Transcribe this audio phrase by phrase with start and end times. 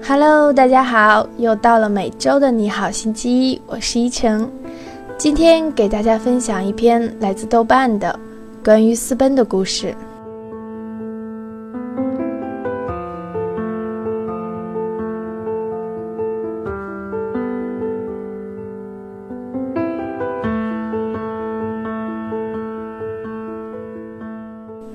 [0.00, 4.48] Hello，大家好，又到了每周的你好星期一，我是依晨。
[5.18, 8.18] 今天给大家分享一篇来自豆瓣的
[8.64, 9.94] 关于私奔的故事。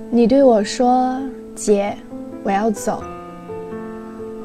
[0.10, 1.20] 你对我说
[1.54, 1.96] ：“姐，
[2.44, 3.04] 我要走。”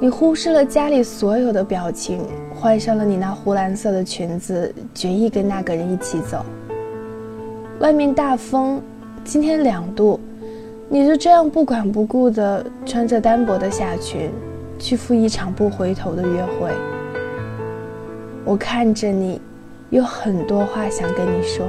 [0.00, 6.46] 你忽视了家里所有的表情，换上了你那湖蓝色的裙子，决意跟那个人一起走。
[7.80, 8.80] 外面大风，
[9.24, 10.20] 今天两度，
[10.88, 14.30] 你就这样不管不顾地穿着单薄的夏裙，
[14.78, 16.70] 去赴一场不回头的约会。
[18.44, 19.40] 我看着你，
[19.90, 21.66] 有很多话想跟你说。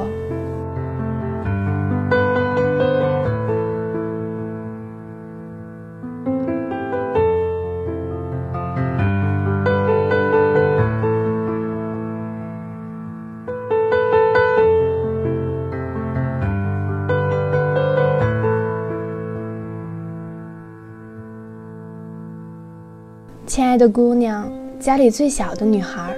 [23.49, 24.47] 亲爱的姑娘，
[24.79, 26.15] 家里最小的女孩，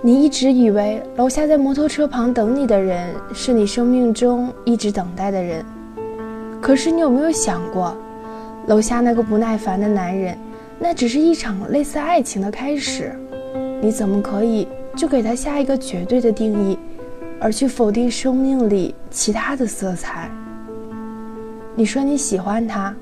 [0.00, 5.64] 你一直以为楼下在摩托车旁等你的人是你生命中一直等待的人。
[6.60, 7.96] 可是你有没有想过，
[8.68, 10.38] 楼下那个不耐烦的男人，
[10.78, 13.12] 那只是一场类似爱情的开始。
[13.80, 16.78] 你怎么可以就给他下一个绝对的定义，
[17.40, 20.30] 而去否定生命里其他的色彩？
[21.74, 22.94] 你说你喜欢他，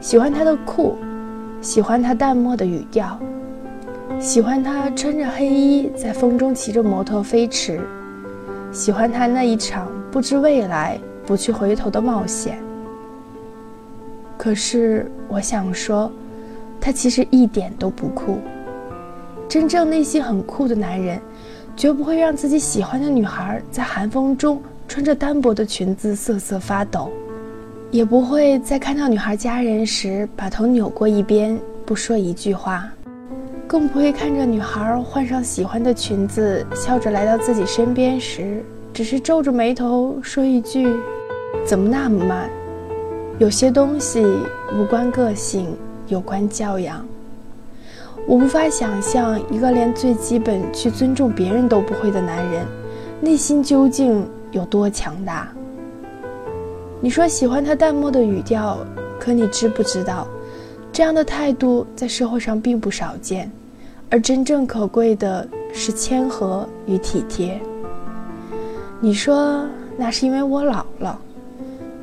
[0.00, 0.96] 喜欢他的酷。
[1.60, 3.18] 喜欢他淡漠的语调，
[4.20, 7.80] 喜欢他穿着黑衣在风中骑着摩托飞驰，
[8.72, 12.58] 喜欢他那一场不知未来、不去回头的冒险。
[14.36, 16.10] 可是我想说，
[16.80, 18.38] 他其实一点都不酷。
[19.48, 21.20] 真正内心很酷的男人，
[21.76, 27.10] 绝不会让自己喜欢的女孩在寒风中穿着单薄的裙子瑟瑟发抖。
[27.90, 32.88] 也不会在看到女孩家人时把头扭过一边不说一句话，
[33.66, 40.92] 更不会看着女孩换上喜欢的裙子笑着来到自己身边时，只是皱着眉头说一句
[41.64, 42.50] ：“怎么那么慢？”
[43.38, 44.24] 有些东西
[44.74, 45.74] 无关个性，
[46.08, 47.06] 有关教养。
[48.26, 52.66] 我无法想象一个连最基本去尊重别人都不会的男人，
[53.20, 55.48] 内心究竟有多强大。
[56.98, 58.78] 你说喜欢他淡漠的语调，
[59.20, 60.26] 可你知不知道，
[60.90, 63.50] 这样的态度在社会上并不少见，
[64.10, 67.60] 而真正可贵的是谦和与体贴。
[68.98, 69.62] 你说
[69.96, 71.18] 那是因为我老了，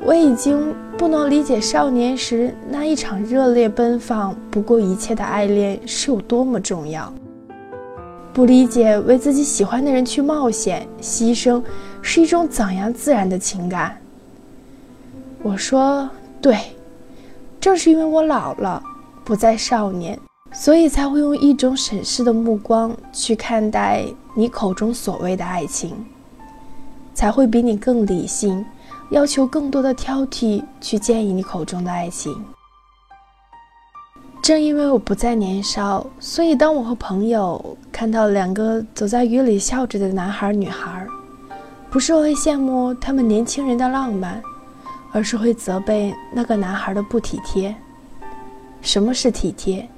[0.04, 7.12] 我已经不能理解少年时那一场热烈奔放、不顾一切的爱恋是有多么重要，
[8.32, 11.60] 不理解为自己喜欢的人去冒险牺牲
[12.00, 13.98] 是一种怎样自然的情感。
[15.44, 16.08] 我说
[16.40, 16.58] 对，
[17.60, 18.82] 正是因为我老了，
[19.22, 20.18] 不再少年，
[20.54, 25.92] 所以才会用一种审视的目光去看待你口中所谓的爱情，
[27.12, 28.64] 才会比你更理性，
[29.10, 32.34] 要求更多的挑剔去建议你口中的爱情。
[34.40, 41.06] 正因为我不再年少，所以当我和朋友看到两个走在雨里笑着的男孩女孩，
[41.90, 44.42] 不是会羡慕他们年轻人的浪漫。
[45.14, 47.72] 而是会责备那个男孩的不体贴。
[48.82, 49.88] 什么是体贴？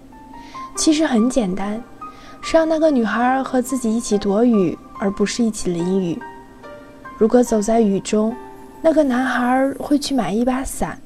[0.77, 1.83] 其实很简单，
[2.43, 6.19] 是让那个女孩和自己一起躲雨，而不是一起淋雨。
[7.17, 8.37] 如果走在雨中，
[8.83, 11.01] 那个男孩会去买一把伞，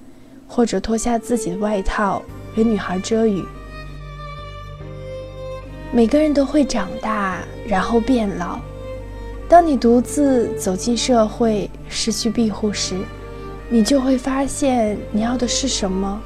[0.48, 2.20] 或者脱下自己的外套
[2.52, 3.44] 给女孩遮雨。
[5.92, 8.58] 每个人都会长大，然后变老。
[9.48, 12.96] 当你独自走进社会，失去庇护时，
[13.72, 16.20] 你就会发现你要的是什么，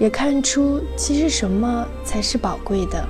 [0.00, 3.08] 也看出其实什么才是宝贵的。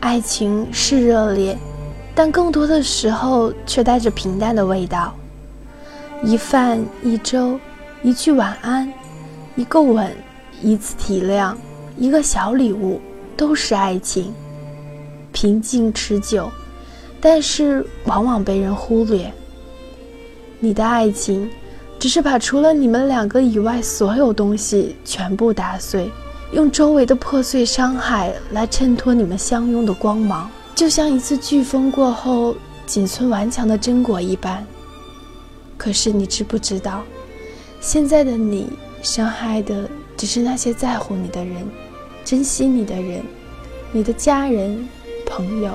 [0.00, 1.56] 爱情是热烈。
[2.18, 5.14] 但更多的时候却带着平淡的味道。
[6.24, 7.56] 一饭一粥，
[8.02, 8.92] 一句晚安，
[9.54, 10.10] 一个吻，
[10.60, 11.54] 一次体谅，
[11.96, 13.00] 一个小礼物，
[13.36, 14.34] 都是爱情。
[15.32, 16.50] 平静持久，
[17.20, 19.32] 但是往往被人忽略。
[20.58, 21.48] 你的爱情，
[22.00, 26.10] 只是把除了你们两个以外所有东西全部打碎，
[26.50, 32.54] 用周围的破碎伤害来衬托你们相拥的光芒，就像一次飓风过后
[32.86, 34.64] 仅存顽强的榛果一般。
[35.76, 37.02] 可是你知不知道，
[37.80, 38.70] 现在的你
[39.02, 41.66] 伤害的只是那些在乎你的人、
[42.24, 43.24] 珍惜你的人、
[43.90, 44.88] 你的家人、
[45.26, 45.72] 朋友。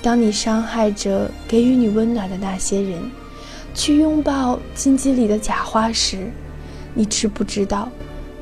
[0.00, 2.98] 当你伤害着给予你温暖的那些人，
[3.74, 6.32] 去拥抱荆棘里的假花时，
[6.94, 7.90] 你知不知道，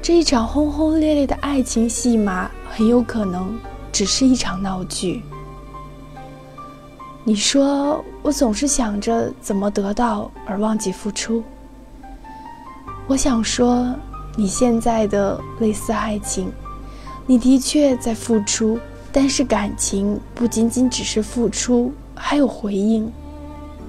[0.00, 3.52] 这一场轰轰烈烈的爱情戏码很有可能
[3.92, 5.22] 只是一场闹剧？
[7.24, 11.44] 你说我总是想着怎么得到而忘记付出。
[13.06, 13.94] 我想说，
[14.34, 16.50] 你现在的类似爱情，
[17.26, 18.78] 你的确在付出。
[19.14, 23.12] 但是感情不仅仅只是付出，还有回应。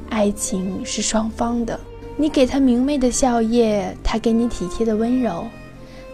[0.09, 1.79] 爱情是双方的，
[2.17, 5.47] 你给他明媚的笑靥，他给你体贴的温柔，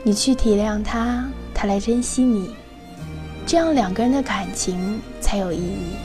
[0.04, 2.54] 你去体谅他，他来珍惜你，
[3.50, 5.96] 这样两个人的感情才有意义，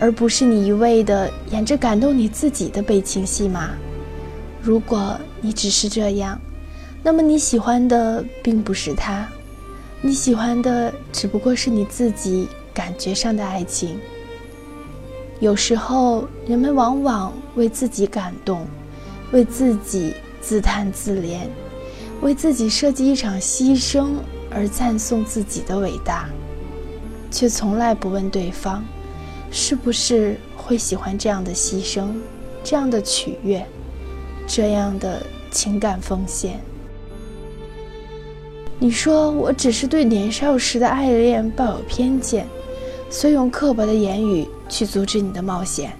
[0.00, 3.72] 而不是你一味的演着感动你自己的悲情戏码。
[4.62, 6.40] 如果你只是这样，
[7.02, 9.28] 那么你喜欢的并不是他。
[10.00, 14.00] 你喜欢的只不过是你自己感觉上的爱情。
[15.40, 18.66] 有时候，人们往往为自己感动，
[19.32, 21.40] 为自己自叹自怜，
[22.22, 24.12] 为自己设计一场牺牲
[24.50, 26.26] 而赞颂自己的伟大，
[27.30, 28.84] 却从来不问对方
[29.50, 32.08] 是不是会喜欢这样的牺牲、
[32.62, 33.64] 这样的取悦、
[34.46, 36.60] 这样的情感奉献。
[38.78, 42.46] 你说我只是对年少时的爱恋抱有偏见，
[43.10, 45.92] 所以用刻薄的言语去阻止你的冒险。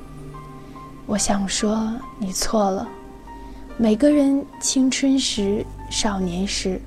[1.07, 2.87] 我想说你错了。
[3.77, 6.81] 每个人青春时、少年时，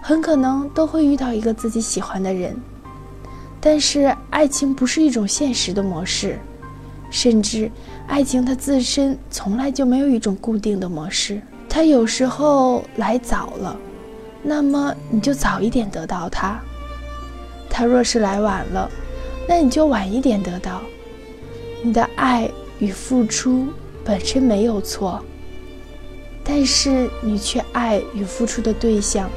[0.00, 2.56] 很可能都会遇到一个自己喜欢的人，
[3.64, 6.36] 但是爱情不是一种现实的模式，
[7.12, 7.70] 甚至
[8.08, 13.78] 爱情它自身从来就没有一种固定的模式，它有时候来早了。
[14.42, 16.58] 那么你就早一点得到它；
[17.70, 18.90] 它若是来晚了，
[19.48, 20.82] 那你就晚一点得到。
[21.84, 22.50] 你的爱
[22.80, 23.68] 与付出
[24.04, 25.22] 本身没有错，
[26.42, 29.30] 但是你却爱与付出的对象，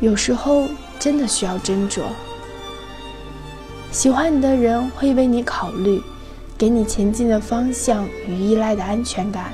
[0.00, 2.02] 有时候真的需要斟酌。
[3.92, 6.00] 喜欢你的人会为你考虑，
[6.56, 9.52] 给你前进的方向与依赖的安全感。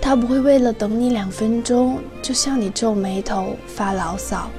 [0.00, 4.50] 他不会为了等你两分钟就向你皱眉头发牢骚，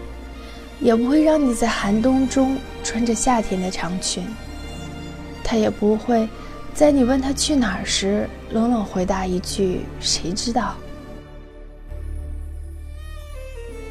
[0.80, 4.24] 也不会让你在寒冬中穿着夏天的长裙。
[5.44, 6.30] 他也不会
[6.74, 10.76] 在你问他去哪儿时冷冷回答一句“谁知道”。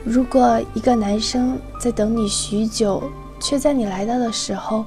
[0.03, 3.11] 如果一个男生在等你许久，
[3.43, 4.85] 却在你来到的时候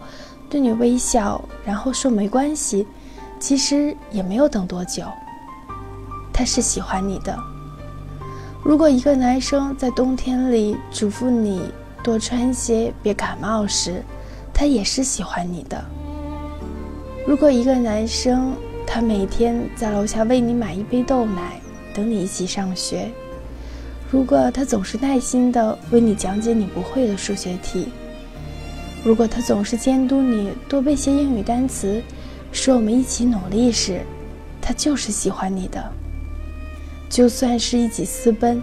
[0.50, 2.88] 对你微笑，然后说没关系，
[3.40, 5.04] 其实也没有等多久。
[6.34, 7.38] 他是喜欢你的。
[8.64, 11.72] 如果一个男生在冬天里嘱咐你
[12.04, 14.02] 多穿些，别感冒时，
[14.54, 15.84] 他也是喜欢你的。
[17.28, 18.54] 如果一个男生
[18.88, 21.60] 他每天在楼下为你买一杯豆奶，
[21.94, 23.10] 等你一起上学；
[24.12, 27.88] 如果他总是耐心的为你讲解你不会的数学题；
[29.06, 32.02] 如果他总是监督你多背些英语单词，
[32.52, 34.02] 使我们一起努力时，
[34.60, 35.92] 他就是喜欢你的。
[37.08, 38.60] 就算是一起私奔，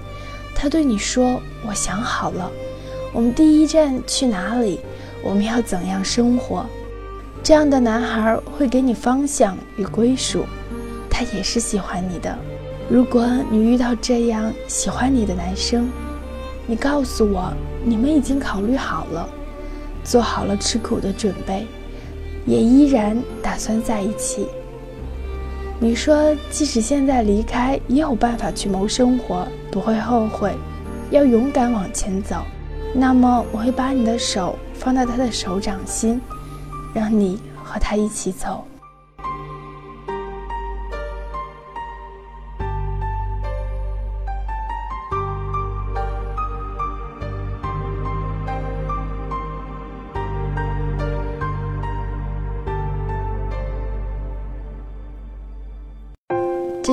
[0.52, 2.50] 他对你说：“我想好了，
[3.12, 4.80] 我们第一站去哪里？
[5.22, 6.66] 我们要怎样生活？”
[7.40, 10.44] 这样的男孩会给你方向与归属，
[11.08, 12.36] 他也是喜欢你的。
[12.90, 15.88] 如果你遇到这样喜欢你的男生，
[16.66, 17.52] 你告诉我，
[17.84, 19.28] 你们已经考虑好了，
[20.04, 21.66] 做好了吃苦的准备，
[22.46, 24.46] 也依然打算在一起。
[25.80, 30.52] 你说，即使现在离开，也有办法去谋生活，不会后悔，
[31.10, 32.44] 要勇敢往前走。
[32.94, 36.20] 那么，我会把你的手放到他的手掌心，
[36.94, 38.64] 让你和他一起走。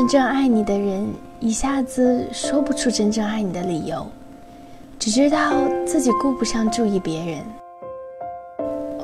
[0.09, 1.07] 正爱你的人，
[1.39, 4.07] 一下子说不出真正爱你的理由，
[4.97, 5.53] 只知道
[5.85, 7.43] 自己顾不上注意别人。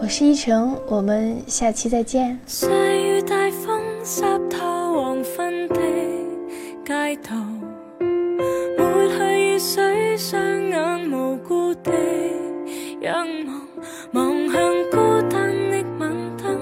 [0.02, 2.40] 我是依晨，我们下期再见。
[2.48, 4.66] 细雨大风湿透
[5.00, 5.76] 黄昏的
[6.84, 7.36] 街道，
[8.76, 11.92] 抹去雨水，双眼无辜地
[13.02, 14.60] 仰望，望向
[14.90, 14.98] 孤
[15.30, 16.60] 单的晚灯，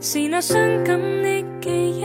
[0.00, 2.04] 是那伤感的记忆，